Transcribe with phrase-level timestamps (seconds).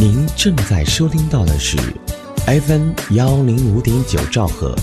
[0.00, 1.76] 您正在收听到的是
[2.46, 4.74] FM 幺零五点九兆赫，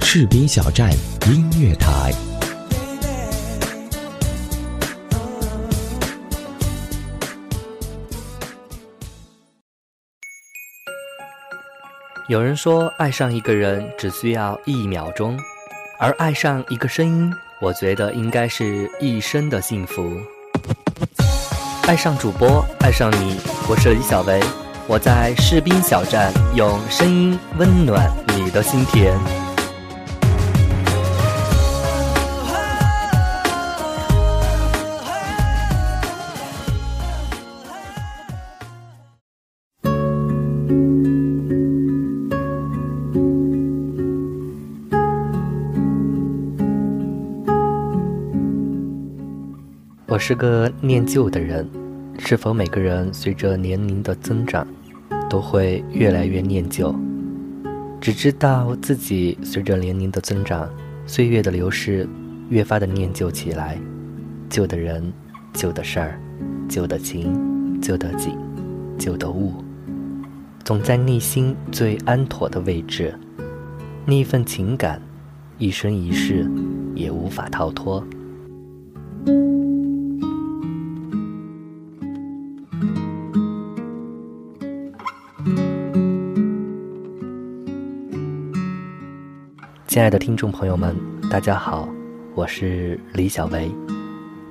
[0.00, 0.90] 赤兵小站
[1.26, 2.10] 音乐台。
[12.30, 15.38] 有人说，爱上一个人只需要一秒钟，
[15.98, 20.10] 而爱上一个声音，我觉得应该是一生的幸福。
[21.86, 23.38] 爱上主播，爱上你，
[23.68, 24.40] 我是李小维，
[24.86, 29.14] 我在士兵小站用声音温暖你的心田。
[50.14, 51.68] 我是个念旧的人，
[52.20, 54.64] 是否每个人随着年龄的增长，
[55.28, 56.94] 都会越来越念旧？
[58.00, 60.70] 只知道自己随着年龄的增长，
[61.04, 62.08] 岁月的流逝，
[62.48, 63.76] 越发的念旧起来。
[64.48, 65.12] 旧的人，
[65.52, 66.20] 旧的事儿，
[66.68, 68.38] 旧的情，旧的景，
[68.96, 69.52] 旧的物，
[70.62, 73.12] 总在内心最安妥的位置。
[74.06, 75.02] 那一份情感，
[75.58, 76.48] 一生一世
[76.94, 78.06] 也无法逃脱。
[89.94, 90.92] 亲爱的听众朋友们，
[91.30, 91.88] 大家好，
[92.34, 93.70] 我是李小维，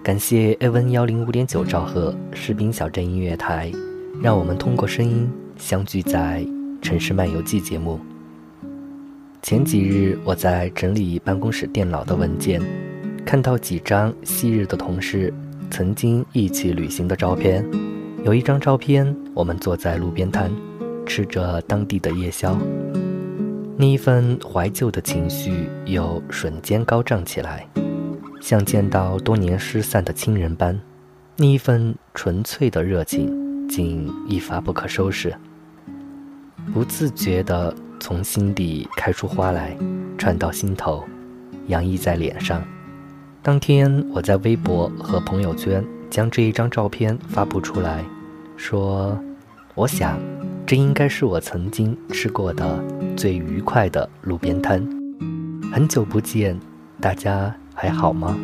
[0.02, 3.70] 感谢 A N 幺零五点九兆赫士兵小镇音乐台，
[4.22, 6.46] 让我们通过声音相聚在
[6.82, 8.00] 《城市漫游记》节目。
[9.42, 12.62] 前几日我在整理办公室电脑的文件，
[13.26, 15.34] 看到几张昔日的同事
[15.70, 17.70] 曾经一起旅行的照片，
[18.24, 20.50] 有一张照片，我们坐在路边摊，
[21.06, 22.58] 吃着当地的夜宵。
[23.76, 27.68] 那一份怀旧的情绪又瞬间高涨起来，
[28.40, 30.80] 像见到多年失散的亲人般，
[31.38, 35.34] 那一份纯粹的热情竟一发不可收拾，
[36.72, 39.76] 不自觉地从心底开出花来，
[40.20, 41.04] 传到心头，
[41.66, 42.64] 洋溢在脸上。
[43.42, 48.06] 当天，我在微博和朋友圈将这一张照片发布出来，
[48.56, 49.20] 说
[49.74, 50.18] ：“我想。”
[50.66, 52.82] 这应该是我曾经吃过的
[53.18, 54.82] 最愉快的路边摊。
[55.72, 56.58] 很久不见，
[57.02, 58.38] 大家还好吗？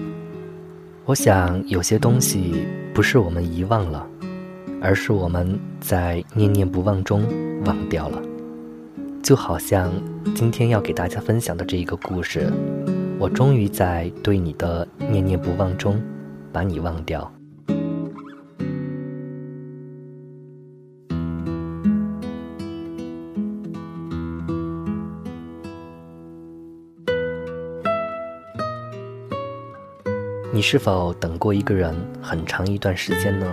[1.06, 4.06] 我想有些东西不是我们遗忘了，
[4.82, 7.24] 而是我们在念念不忘中
[7.66, 8.22] 忘掉了。
[9.24, 9.92] 就好像
[10.36, 12.52] 今天要给大家分享的这一个故事，
[13.18, 16.02] 我终于在对你的念念不忘中，
[16.52, 17.32] 把你忘掉。
[30.60, 33.48] 你是否等过一个人很长一段时间呢？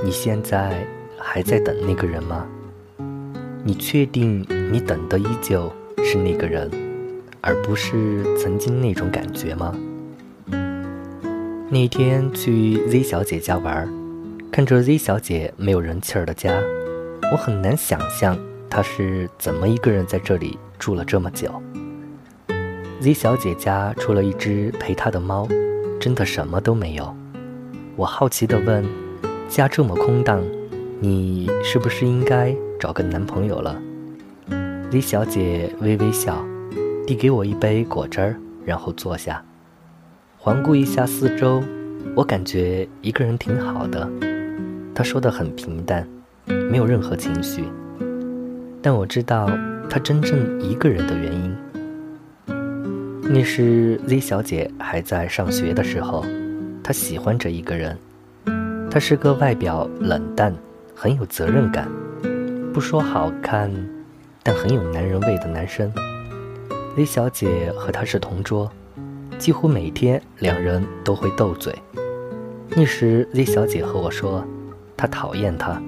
[0.00, 0.86] 你现在
[1.18, 2.46] 还在等那个人吗？
[3.64, 5.72] 你确定你等的依旧
[6.04, 6.70] 是那个人，
[7.40, 9.74] 而不是曾经那种感觉吗？
[11.68, 13.92] 那天去 Z 小姐家玩，
[14.52, 16.62] 看着 Z 小姐没有人气儿的家，
[17.32, 18.38] 我很难想象
[18.70, 21.60] 她是怎么一个人在这里住了这么久。
[23.00, 25.48] Z 小姐家除了一只陪她的猫。
[26.00, 27.14] 真的什么都没有，
[27.96, 28.84] 我好奇地问
[29.48, 30.40] ：“家这么空荡，
[31.00, 33.76] 你是不是应该找个男朋友了？”
[34.92, 36.44] 李小姐微微笑，
[37.04, 39.44] 递给我一杯果汁儿，然后坐下，
[40.38, 41.62] 环顾一下四周，
[42.14, 44.08] 我感觉一个人挺好的。
[44.94, 46.08] 她说的很平淡，
[46.46, 47.64] 没有任何情绪，
[48.80, 49.50] 但我知道
[49.90, 51.56] 她真正一个人的原因。
[53.30, 56.24] 那是 Z 小姐还在上学的时候，
[56.82, 57.96] 她喜欢着一个人。
[58.90, 60.54] 他是个外表冷淡、
[60.94, 61.86] 很有责任感，
[62.72, 63.70] 不说好看，
[64.42, 65.92] 但很有男人味的男生。
[66.96, 68.72] Z 小姐和他是同桌，
[69.38, 71.74] 几乎每天两人都会斗嘴。
[72.70, 74.42] 那时 Z 小姐和我说，
[74.96, 75.80] 她讨厌他，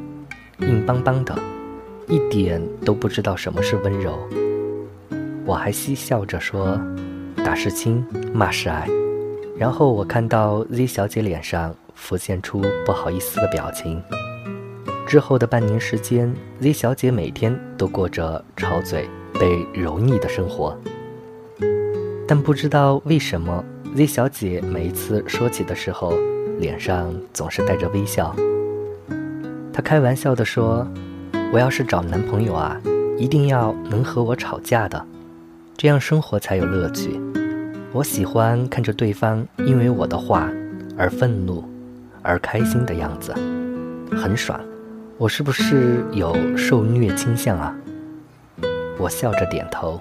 [0.59, 1.35] 硬邦邦的，
[2.06, 4.19] 一点都不知道什么是温柔。
[5.47, 6.79] 我还嬉笑着说。
[7.45, 8.87] 打是亲，骂是爱。
[9.57, 14.03] 然后我看到 Z 小姐脸上浮现出不好意思的表情。
[15.07, 20.79] 之后的半年时间，Z 小姐每天都过着吵嘴、被揉腻的生活。
[22.29, 23.65] 但不知道为什么
[23.97, 26.15] ，Z 小姐每一次说起的时候，
[26.59, 28.35] 脸上总是带着微笑。
[29.73, 30.87] 她开玩笑地说
[31.53, 32.81] ：“我要是找男朋友啊，
[33.19, 35.05] 一定要能和我吵架的，
[35.77, 37.21] 这样生活才有乐趣。
[37.93, 40.49] 我喜欢看着对方因为我的话
[40.97, 41.65] 而愤怒，
[42.23, 43.35] 而开心的样子，
[44.13, 44.61] 很爽。
[45.19, 47.77] 我是不是有受虐倾向啊？
[48.97, 50.01] 我笑着点头。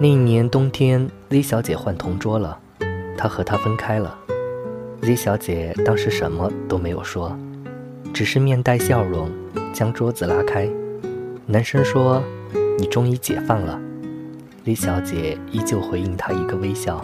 [0.00, 2.58] 那一年冬天，Z 小姐换同桌了，
[3.16, 4.18] 她和他分开了。
[5.02, 7.38] Z 小姐当时什么都没有说，
[8.12, 9.30] 只是面带笑容
[9.72, 10.68] 将桌子拉开。
[11.46, 12.20] 男生说
[12.78, 13.80] ：“你终于解放了。
[14.64, 17.02] 李小姐依旧回应他一个微笑。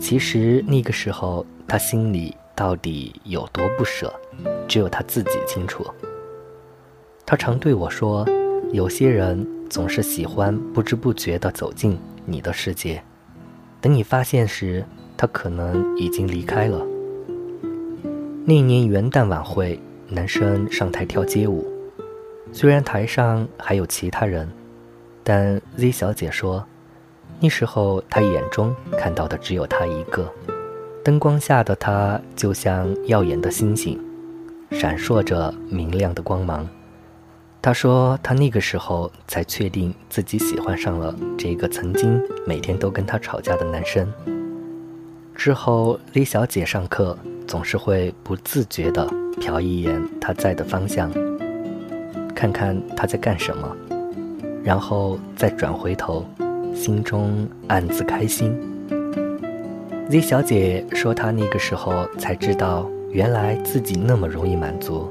[0.00, 4.12] 其实那个时候，她心里到底有多不舍？
[4.66, 5.86] 只有他自己清楚。
[7.24, 8.26] 他常对我说
[8.72, 13.00] ：“有些人总是喜欢不知不觉地走进你的世界，
[13.80, 14.84] 等你发现时，
[15.16, 16.84] 他可能已经离开了。”
[18.44, 21.70] 那年元旦晚会，男生上台跳街舞，
[22.52, 24.48] 虽然台上还有其他人，
[25.32, 26.66] 但 Z 小姐说，
[27.38, 30.28] 那时候她眼中看到的只有他一个。
[31.04, 33.96] 灯光下的他就像耀眼的星星。
[34.72, 36.68] 闪烁着明亮的光芒。
[37.62, 44.12] 他说：“他那个时候才确定自己喜欢上了这个曾经每天都跟他吵架的男生。”
[45.36, 47.16] 之后，李小姐上课
[47.46, 49.06] 总是会不自觉地
[49.40, 51.08] 瞟一眼他在的方向，
[52.34, 53.76] 看看他在干什么，
[54.62, 56.24] 然后再转回头，
[56.74, 58.54] 心中暗自开心。
[60.08, 65.10] Z 小姐说：“她那个时候才知道。”原来自己那么容易满足，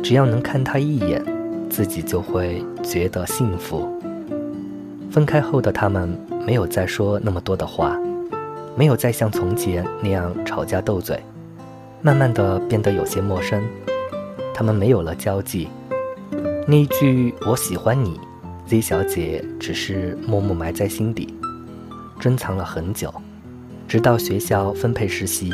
[0.00, 1.20] 只要能看他一眼，
[1.68, 4.00] 自己就会觉得幸福。
[5.10, 6.16] 分开后的他们
[6.46, 7.98] 没有再说那么多的话，
[8.76, 11.20] 没有再像从前那样吵架斗嘴，
[12.00, 13.60] 慢慢的变得有些陌生。
[14.54, 15.68] 他们没有了交际，
[16.64, 18.20] 那一句“我喜欢你
[18.66, 21.34] ”，Z 小姐只是默默埋在心底，
[22.18, 23.12] 珍藏了很久，
[23.86, 25.52] 直到学校分配实习。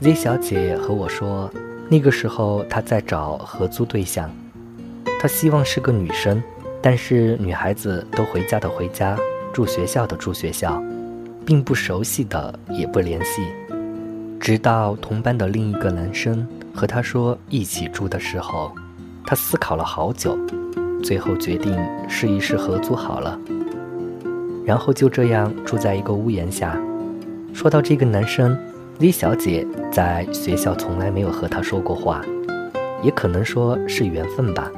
[0.00, 1.50] Z 小姐和我说，
[1.88, 4.30] 那个时候她在找合租对象，
[5.20, 6.42] 她希望是个女生，
[6.82, 9.18] 但是女孩子都回家的回家，
[9.52, 10.82] 住学校的住学校，
[11.44, 13.42] 并不熟悉的也不联系。
[14.38, 18.70] 直到同班的另一个男生和她说一起住的时候，
[19.24, 20.38] 她思考了好久，
[21.06, 21.72] 最后决定
[22.08, 23.38] 试一试合租好了。
[24.64, 26.76] 然后就这样住在一个屋檐下。
[27.54, 28.56] 说到这个男生。
[28.98, 32.24] 李小姐在学校从来没有和他说过话，
[33.02, 34.72] 也可能说是缘分吧。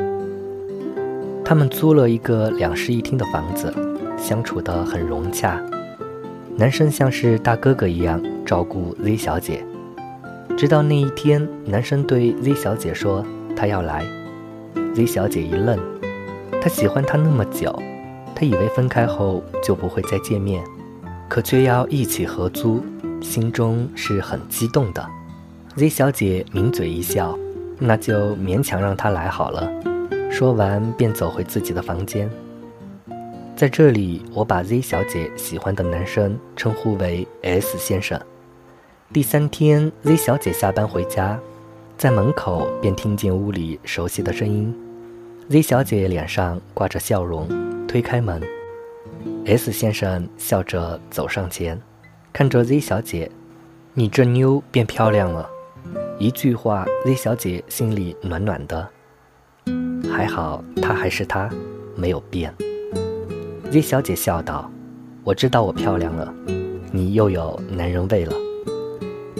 [1.44, 3.72] 他们租了一个两室一厅的房子，
[4.16, 5.62] 相处得很融洽。
[6.56, 9.64] 男生像是大哥哥一样照顾 Z 小姐，
[10.56, 13.24] 直到那一天，男生对 Z 小姐说
[13.54, 14.04] 他要来。
[14.96, 15.78] Z 小姐一愣，
[16.60, 17.74] 他喜欢她那么久，
[18.34, 20.62] 他以为分开后就不会再见面，
[21.28, 22.84] 可却要一起合租。
[23.20, 25.04] 心中是很激动的
[25.74, 27.36] ，Z 小姐抿嘴一笑，
[27.78, 29.68] 那就勉强让他来好了。
[30.30, 32.30] 说完便走回自己的房间。
[33.56, 38.20] 在这里，我把 Z 小姐喜欢的男生称呼为 S 先生。
[39.12, 41.40] 第三天，Z 小姐下班回家，
[41.96, 44.87] 在门口便听见屋里熟悉的声音。
[45.50, 47.48] Z 小姐脸上挂着笑容，
[47.86, 48.38] 推开门
[49.46, 51.80] ，S 先生笑着走上前。
[52.34, 53.30] 看着 Z 小姐，
[53.94, 55.48] 你这妞变漂亮了。
[56.18, 58.86] 一句话，Z 小姐心里暖暖的。
[60.12, 61.48] 还好，她还是她，
[61.96, 62.54] 没有变。
[63.70, 64.70] Z 小姐笑道
[65.24, 66.30] ：“我知道我漂亮了，
[66.92, 68.36] 你又有男人味了。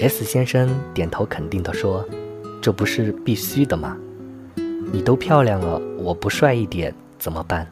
[0.01, 2.03] ”S 先生点头肯定地说
[2.63, 3.95] ：“这不是必须的吗？
[4.91, 7.67] 你都漂亮了，我不帅一点怎么办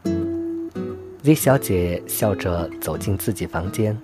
[1.23, 3.97] ？”Z 小姐笑着走进自己房间。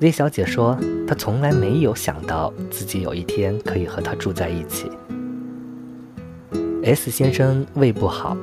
[0.00, 4.90] Z 小姐说：“她从来没有想到自己有一天可以和他住在一起。
[6.84, 8.36] ”S 先生胃不好，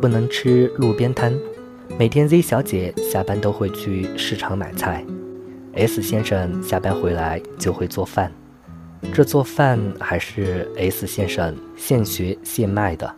[0.00, 1.32] 不能吃路边摊。
[1.98, 5.04] 每天 Z 小姐下班都会去市场买菜
[5.74, 8.32] ，S 先生下班回来就会做饭。
[9.12, 13.14] 这做饭还是 S 先生现学现卖的。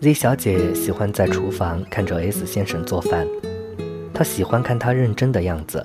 [0.00, 3.26] Z 小姐喜欢在厨房看着 S 先生做饭，
[4.14, 5.84] 她喜欢看他认真的样子。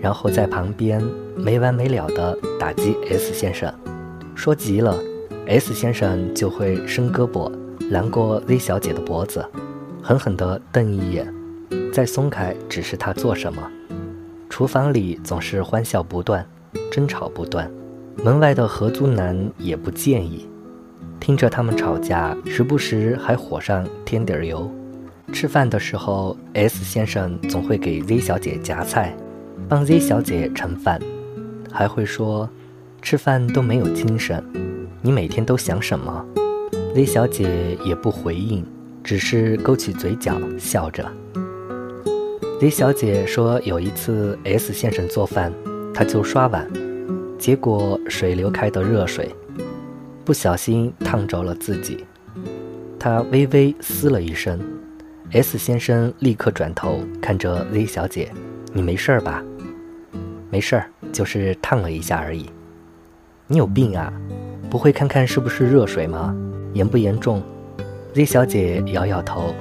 [0.00, 1.02] 然后在旁边
[1.36, 3.72] 没完没了地打击 S 先生，
[4.34, 4.96] 说急了
[5.46, 7.52] ，S 先生就会伸胳膊
[7.90, 9.44] 拦过 Z 小姐的脖子，
[10.00, 11.34] 狠狠地瞪一眼，
[11.92, 13.60] 再松开指示她做什么。
[14.48, 16.46] 厨房里总是欢笑不断，
[16.92, 17.70] 争吵不断，
[18.24, 20.48] 门外的合租男也不介意。
[21.20, 24.70] 听着他们吵架，时不时还火上添点油。
[25.32, 29.14] 吃饭的时候，S 先生总会给 Z 小姐夹菜，
[29.68, 31.00] 帮 Z 小姐盛饭，
[31.70, 32.48] 还会说
[33.02, 34.42] ：“吃饭都没有精神，
[35.02, 36.24] 你每天都想什么
[36.94, 38.64] ？”Z 小姐也不回应，
[39.04, 41.04] 只是勾起嘴角笑着。
[42.60, 45.52] Z 小姐说，有一次 S 先生做饭，
[45.92, 46.66] 她就刷碗，
[47.38, 49.34] 结果水流开的热水，
[50.24, 52.04] 不小心烫着了自己，
[52.98, 54.58] 她微微嘶了一声。
[55.30, 58.32] S 先生立刻转头看着 Z 小姐
[58.72, 59.42] ：“你没事吧
[60.50, 62.50] ？”“没事儿，就是烫了一下而已。
[63.46, 64.12] ”“你有病啊？
[64.68, 66.34] 不会看看是不是热水吗？
[66.72, 67.42] 严不严重
[68.14, 69.54] ？”Z 小姐摇摇头。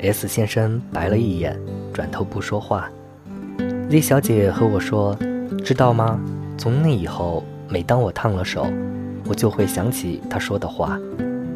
[0.00, 1.58] S 先生白了一眼，
[1.92, 2.88] 转头不说话。
[3.90, 5.18] Z 小姐和我说
[5.64, 6.20] ：“知道吗？
[6.58, 8.66] 从那以后，每当我烫了手，
[9.26, 10.98] 我就会想起他说的话，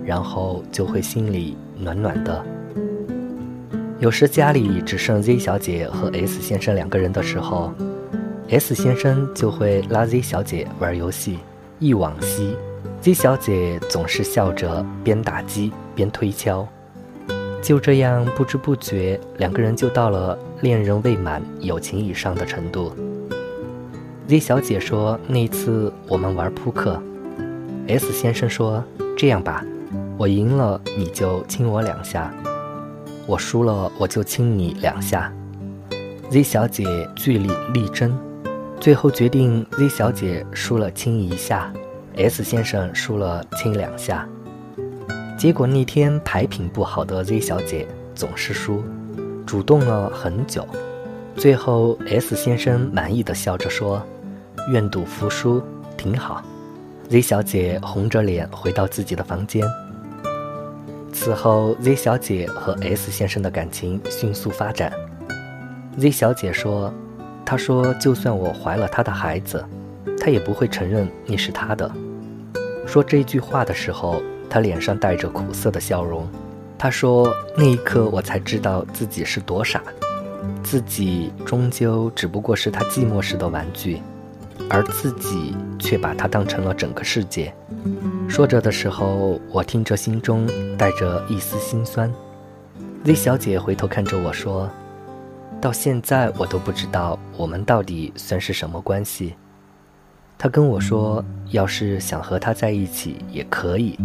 [0.05, 2.43] 然后就会心里暖暖的。”
[3.99, 7.73] 有时家里只剩 Z 小姐和 S 先生两个人的时候
[8.49, 11.41] ，S 先生就会拉 Z 小姐玩游戏。
[11.81, 12.57] 忆往昔
[13.01, 16.67] ，Z 小姐总是笑着边打机边推敲。
[17.61, 22.93] 就这样不知不觉，两个人就到了恋人未满、友情以上的程度。
[24.29, 27.01] Z 小姐说：“那次我们玩扑克
[27.89, 28.83] ，S 先生说
[29.17, 29.65] 这样吧，
[30.17, 32.33] 我赢了你就亲我两下。”
[33.27, 35.33] 我输了，我就亲你两下。
[36.31, 38.17] Z 小姐据理力争，
[38.81, 41.73] 最后决定 Z 小姐输了亲一下
[42.17, 44.27] ，S 先生输了亲两下。
[45.37, 48.83] 结果那天牌品不好的 Z 小姐总是输，
[49.45, 50.67] 主动了很久。
[51.37, 54.03] 最后 S 先生满意的笑着说
[54.71, 55.63] ：“愿赌服输，
[55.97, 56.43] 挺好。
[57.09, 59.67] ”Z 小姐红着脸回到自己的房间。
[61.13, 64.93] 此后，Z 小姐和 S 先生的感情迅速发展。
[65.99, 66.93] Z 小姐说
[67.45, 69.63] ：“她说，就算我怀了她的孩子，
[70.19, 71.91] 她也不会承认你是她的。”
[72.87, 76.27] 说这句话的时候，她脸上带着苦涩的笑容。
[76.79, 79.83] 她说：“那一刻，我才知道自己是多傻，
[80.63, 84.01] 自己终究只不过是他寂寞时的玩具，
[84.69, 87.53] 而自己却把他当成了整个世界。”
[88.29, 92.13] 说着的时候，我听着，心中带着一丝心酸。
[93.05, 94.71] Z 小姐回头看着我说
[95.61, 99.35] ：“到现在我都不知道我们到底算是什么关系。”
[100.39, 103.99] 她跟我说：“要是想和他在一起也可以，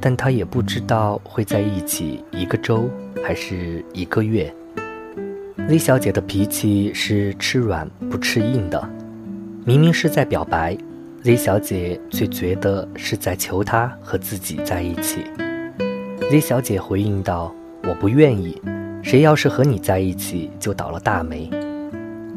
[0.00, 2.88] 但她也不知道会在一起一个周
[3.22, 4.52] 还是一个月。
[5.66, 8.86] ”Z 小姐的脾气是吃软不吃硬的，
[9.64, 10.76] 明明是在表白。
[11.22, 15.24] Z 小姐却觉得是在求他和自己在一起。
[16.30, 17.54] Z 小姐回应道
[17.88, 18.60] ：“我不愿意，
[19.02, 21.50] 谁要是和你在一起，就倒了大霉。”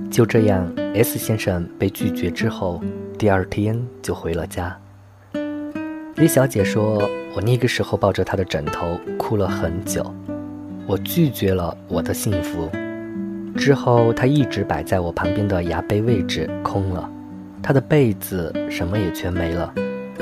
[0.10, 2.82] 就这样，S 先生被拒绝之后，
[3.20, 4.80] 第二天就回了家。
[6.16, 10.16] Z 小姐说：“我那个时候抱着他的枕头哭了很久，
[10.88, 12.72] 我拒绝了我的幸福。
[13.58, 17.10] 之后，他一直摆在我旁边的牙杯位置空了。”
[17.62, 19.74] 他的被子什么也全没了，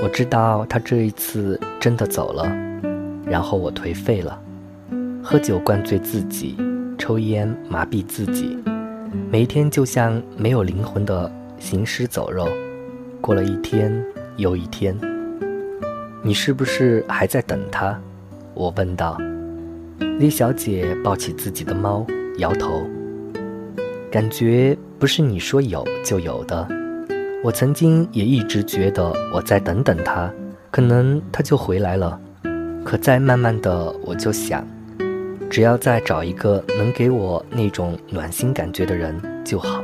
[0.01, 2.51] 我知道他这一次真的走了，
[3.23, 4.41] 然后我颓废了，
[5.21, 6.57] 喝酒灌醉自己，
[6.97, 8.57] 抽烟麻痹自己，
[9.29, 12.47] 每一天就像没有灵魂的行尸走肉，
[13.21, 13.93] 过了一天
[14.37, 14.97] 又一天。
[16.23, 17.99] 你是不是还在等他？
[18.55, 19.17] 我问道。
[20.17, 22.03] 李小姐抱起自己的猫，
[22.39, 22.87] 摇头，
[24.15, 26.65] 感觉不是你说有就有的。
[27.43, 30.31] 我曾经也一直觉得我再等等他，
[30.71, 32.17] 可能他就回来了。
[32.85, 34.65] 可再慢慢的，我就想，
[35.49, 39.83] 只要再找一个能给我那种暖心感觉的人就好。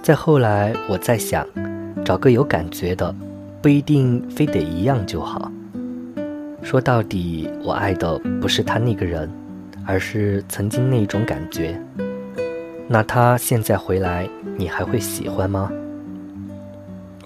[0.00, 1.44] 再后来，我在想，
[2.04, 3.12] 找个有感觉的，
[3.60, 5.50] 不一定非得一样就好。
[6.62, 9.28] 说到底，我爱的不是他那个人，
[9.84, 11.76] 而是曾经那种感觉。
[12.90, 14.26] 那他现在回来，
[14.56, 15.70] 你还会喜欢吗？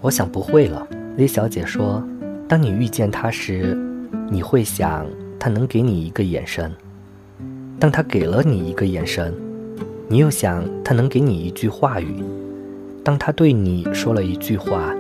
[0.00, 0.84] 我想不会了。
[1.16, 2.02] 李小姐说
[2.48, 3.78] ：“当你遇见他时，
[4.28, 5.06] 你会想
[5.38, 6.68] 他能给你一个眼神；
[7.78, 9.32] 当他给了你一个眼神，
[10.08, 12.24] 你又想他能给你一句话语；
[13.04, 14.92] 当他对你说了一句话，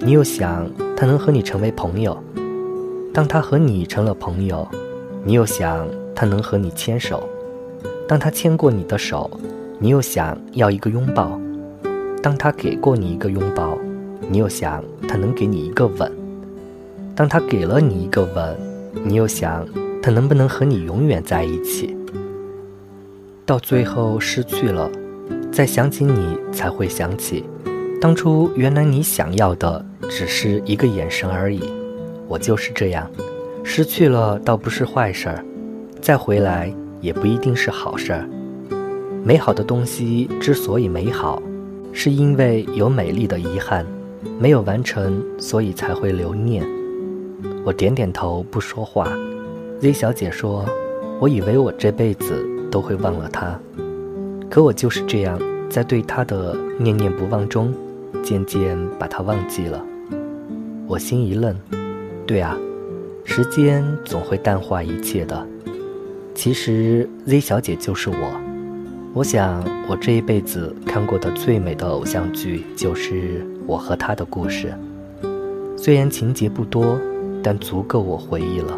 [0.00, 2.12] 你又想他能和你成为朋友；
[3.14, 4.66] 当他和你成了朋友，
[5.22, 7.18] 你又想他能和你牵手；
[8.08, 9.30] 当他牵过你的手，
[9.78, 11.40] 你又想要一个拥抱；
[12.22, 13.78] 当他给过你一个拥抱。”
[14.30, 16.12] 你又想他能给你一个吻，
[17.14, 18.54] 当他给了你一个吻，
[19.02, 19.66] 你又想
[20.02, 21.96] 他能不能和你永远在一起？
[23.46, 24.90] 到最后失去了，
[25.50, 27.42] 再想起你才会想起，
[28.02, 31.62] 当初原来你想要的只是一个眼神而已。
[32.26, 33.10] 我就是这样，
[33.64, 35.42] 失去了倒不是坏事儿，
[36.02, 36.70] 再回来
[37.00, 38.28] 也不一定是好事儿。
[39.28, 41.42] 美好的东西之所以美好，
[41.92, 43.84] 是因为有美丽的遗憾，
[44.40, 46.66] 没有完成，所以才会留念。
[47.62, 49.12] 我点点头，不说话。
[49.80, 50.64] Z 小姐说
[51.20, 53.60] ：“我以为我这辈子都会忘了他，
[54.48, 57.70] 可我就是这样，在对他的念念不忘中，
[58.22, 59.84] 渐渐把他忘记了。”
[60.88, 61.54] 我心一愣，
[62.26, 62.56] 对啊，
[63.26, 65.46] 时间总会淡化一切的。
[66.34, 68.47] 其实 Z 小姐就是我。
[69.18, 74.72] 我想，我这一辈子看过的最美的偶像剧，就是我和他的故事。
[75.76, 76.96] 虽然情节不多。
[77.40, 78.76] 但足够我回忆了。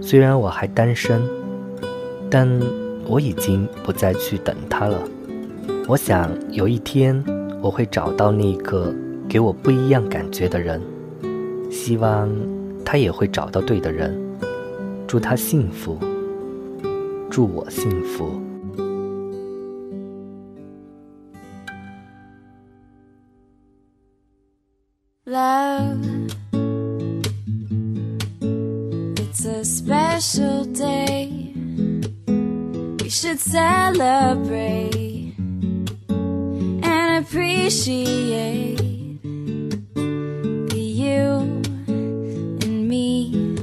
[0.00, 1.22] 虽然我还单身，
[2.30, 2.46] 但
[3.06, 5.02] 我已经不再去等他了。
[5.88, 7.24] 我想有一天
[7.62, 8.94] 我会找到那个
[9.26, 10.80] 给我不一样感觉的人，
[11.70, 12.30] 希望
[12.84, 14.14] 他也会找到对的人。
[15.06, 15.98] 祝他幸福，
[17.30, 18.43] 祝我幸福。
[30.24, 31.52] Special day.
[33.02, 35.34] We should celebrate
[36.08, 38.78] and appreciate
[39.94, 41.60] that you
[42.64, 43.58] and me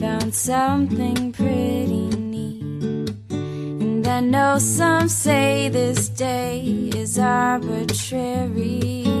[0.00, 3.10] found something pretty neat.
[3.30, 9.11] And I know some say this day is arbitrary.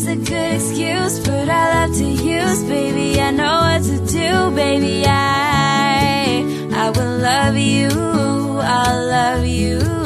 [0.00, 3.20] It's a good excuse, but I love to use, baby.
[3.20, 5.02] I know what to do, baby.
[5.04, 7.88] I, I will love you.
[8.62, 9.97] I'll love you.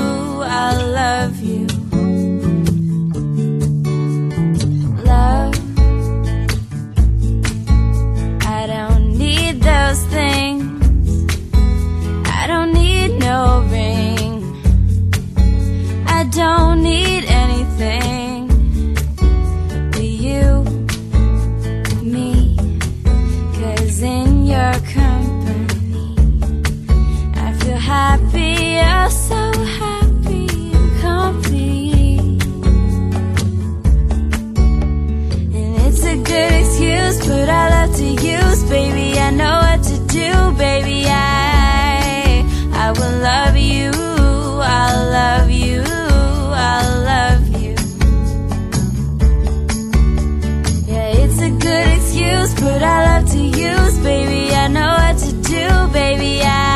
[54.63, 56.41] I know what to do, baby.
[56.41, 56.72] I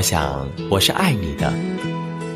[0.00, 1.52] 我想我是爱你的，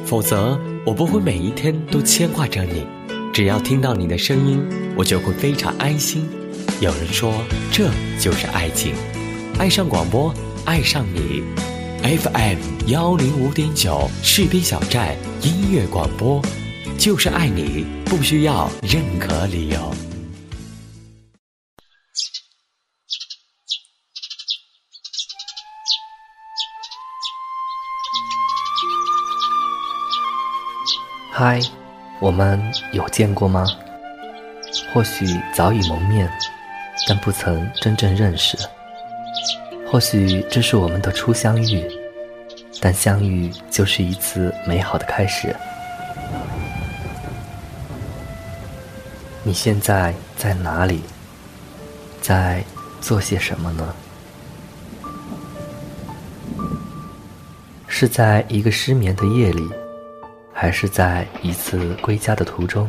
[0.04, 2.86] 否则我不会每一天都牵挂着你。
[3.32, 4.62] 只要听到你的声音，
[4.94, 6.28] 我就会非常安心。”
[6.82, 7.32] 有人说，
[7.72, 7.88] 这
[8.20, 8.92] 就是爱情，
[9.58, 10.30] 爱上广播，
[10.66, 11.42] 爱上你。
[12.02, 16.42] FM 幺零五点九，士兵小站音乐广播，
[16.98, 20.13] 就是爱你，不需要任何理由。
[31.36, 31.58] 嗨，
[32.20, 33.66] 我们有见过吗？
[34.92, 36.30] 或许早已蒙面，
[37.08, 38.56] 但不曾真正认识。
[39.90, 41.90] 或许这是我们的初相遇，
[42.80, 45.52] 但相遇就是一次美好的开始。
[49.42, 51.02] 你现在在哪里？
[52.22, 52.62] 在
[53.00, 53.92] 做些什么呢？
[57.88, 59.68] 是在一个失眠的夜里，
[60.56, 62.88] 还是在一次归家的途中？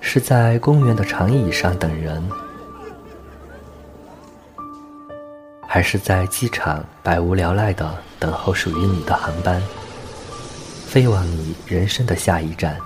[0.00, 2.22] 是在公园的长椅上等人，
[5.66, 9.60] 还是在机场百无聊赖的等候属于你的航班，
[10.86, 12.76] 飞往你人生的下一站？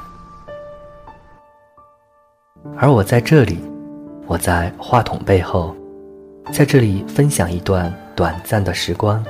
[2.76, 3.58] 而我在这里，
[4.26, 5.76] 我在话筒背后，
[6.52, 9.22] 在这里分享一段短暂的时光。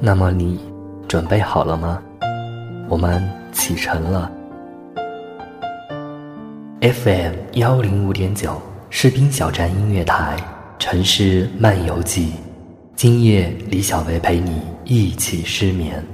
[0.00, 0.60] 那么你
[1.08, 2.00] 准备好了吗？
[2.88, 4.30] 我们启程了。
[6.80, 10.36] FM 幺零五点九士兵小站音乐台
[10.78, 12.34] 城市漫游记，
[12.94, 16.04] 今夜李小维陪你一起失眠。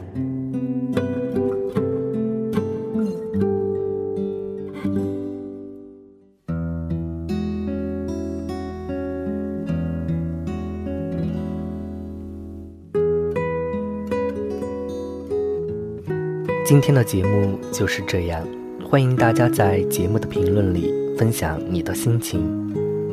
[16.67, 18.43] 今天的节目就是这样。
[18.83, 22.41] 欢迎大家在节目的评论里分享你的心情，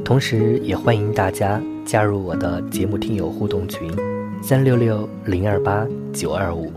[0.05, 3.91] 同时也欢迎大家加入我的节目听友互动群：
[4.41, 6.71] 三六六零二八九二五，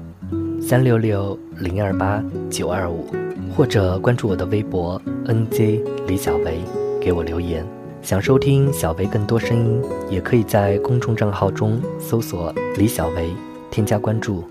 [0.60, 3.06] 三六六零二八九二五，
[3.56, 6.58] 或者关注我的微博 nj 李小维，
[7.00, 7.64] 给我留言。
[8.02, 13.30] 想收听小维更多声音，也可以在公众账号中搜索李小维，
[13.70, 14.42] 添加关注。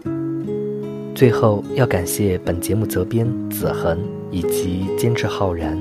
[1.15, 3.99] 最后要感谢本节目责编子恒
[4.31, 5.79] 以及监制浩然。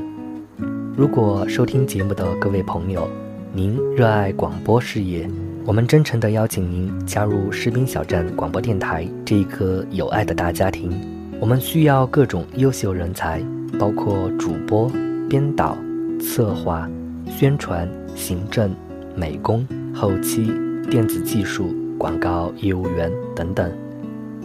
[0.95, 3.09] 如果收听节目的各位朋友，
[3.55, 5.27] 您热爱广播事业，
[5.64, 10.92] 我们真诚地邀请您加入士兵小站广播电台这一个有爱的大家庭。
[11.40, 13.42] 我们需要各种优秀人才，
[13.79, 14.92] 包括主播、
[15.31, 15.79] 编导、
[16.21, 16.87] 策划、
[17.27, 18.71] 宣传、行政、
[19.16, 20.53] 美工、后期、
[20.90, 23.73] 电子技术、广告业务员等等。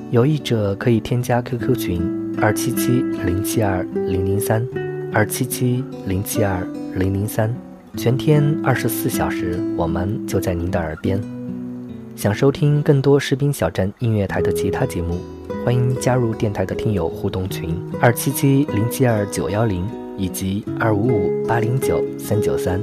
[0.09, 2.01] 有意者可以添加 QQ 群
[2.41, 4.65] 二七七零七二零零三，
[5.11, 6.65] 二七七零七二
[6.95, 7.53] 零零三，
[7.97, 11.21] 全天二十四小时，我们就在您的耳边。
[12.15, 15.19] 想收听更多士兵小站音乐台的其他节目，
[15.65, 19.85] 欢迎加入电台的听友互动群二七七零七二九幺零
[20.17, 22.79] 以及二五五八零九三九三。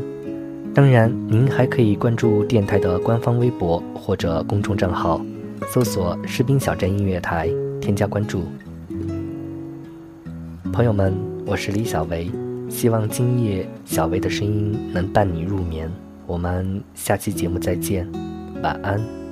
[0.74, 5.24] 当然，您还可以关注电台的官方微博或者公众账号。
[5.72, 7.48] 搜索“士兵小镇音乐台”，
[7.80, 8.44] 添加关注。
[10.72, 11.14] 朋友们，
[11.46, 12.30] 我是李小维，
[12.68, 15.90] 希望今夜小维的声音能伴你入眠。
[16.26, 18.10] 我们下期节目再见，
[18.62, 19.23] 晚安。